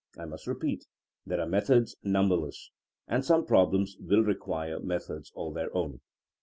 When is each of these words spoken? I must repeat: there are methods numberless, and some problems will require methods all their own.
I 0.17 0.25
must 0.25 0.47
repeat: 0.47 0.87
there 1.27 1.39
are 1.39 1.45
methods 1.47 1.95
numberless, 2.03 2.71
and 3.07 3.23
some 3.23 3.45
problems 3.45 3.97
will 3.99 4.23
require 4.23 4.79
methods 4.79 5.31
all 5.35 5.53
their 5.53 5.69
own. 5.77 5.99